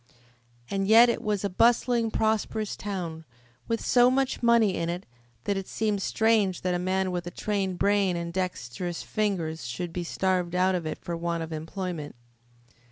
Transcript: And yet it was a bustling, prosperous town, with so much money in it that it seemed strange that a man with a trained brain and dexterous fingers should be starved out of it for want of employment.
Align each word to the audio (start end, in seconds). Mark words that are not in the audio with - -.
And 0.71 0.87
yet 0.87 1.09
it 1.09 1.21
was 1.21 1.43
a 1.43 1.47
bustling, 1.49 2.09
prosperous 2.09 2.75
town, 2.75 3.23
with 3.67 3.85
so 3.85 4.09
much 4.09 4.41
money 4.41 4.73
in 4.75 4.89
it 4.89 5.05
that 5.43 5.57
it 5.57 5.67
seemed 5.67 6.01
strange 6.01 6.61
that 6.61 6.73
a 6.73 6.79
man 6.79 7.11
with 7.11 7.27
a 7.27 7.29
trained 7.29 7.77
brain 7.77 8.15
and 8.15 8.33
dexterous 8.33 9.03
fingers 9.03 9.67
should 9.67 9.93
be 9.93 10.03
starved 10.03 10.55
out 10.55 10.73
of 10.73 10.87
it 10.87 10.97
for 10.97 11.15
want 11.15 11.43
of 11.43 11.53
employment. 11.53 12.15